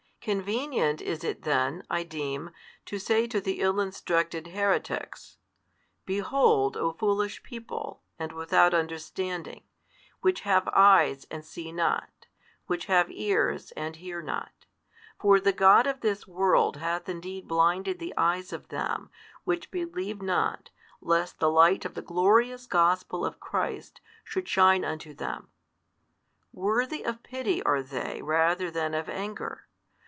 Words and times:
Convenient 0.23 1.01
is 1.01 1.23
it 1.23 1.41
then, 1.41 1.83
I 1.89 2.03
deem, 2.03 2.51
to 2.85 2.99
say 2.99 3.25
to 3.25 3.41
the 3.41 3.59
ill 3.59 3.79
instructed 3.79 4.49
heretics, 4.49 5.37
Behold 6.05 6.77
o 6.77 6.91
foolish 6.91 7.41
people 7.41 8.03
and 8.19 8.31
without 8.31 8.75
understanding, 8.75 9.63
which 10.19 10.41
have 10.41 10.69
eyes, 10.73 11.25
and 11.31 11.43
see 11.43 11.71
not; 11.71 12.27
which 12.67 12.85
have 12.85 13.09
ears 13.09 13.71
and 13.71 13.95
hear 13.95 14.21
not; 14.21 14.67
for 15.19 15.39
the 15.39 15.51
god 15.51 15.87
of 15.87 16.01
this 16.01 16.27
world 16.27 16.77
hath 16.77 17.09
indeed 17.09 17.47
blinded 17.47 17.97
the 17.97 18.13
eyes 18.15 18.53
of 18.53 18.67
them, 18.67 19.09
which 19.43 19.71
believe 19.71 20.21
not, 20.21 20.69
lest 21.01 21.39
the 21.39 21.49
light 21.49 21.83
of 21.83 21.95
the 21.95 22.01
glorious 22.03 22.67
gospel 22.67 23.25
of 23.25 23.39
Christ 23.39 24.01
should 24.23 24.47
shine 24.47 24.85
unto 24.85 25.15
them: 25.15 25.47
worthy 26.53 27.03
of 27.03 27.23
pity 27.23 27.63
are 27.63 27.81
they 27.81 28.21
rather 28.21 28.69
than 28.69 28.93
of 28.93 29.09
anger. 29.09 29.65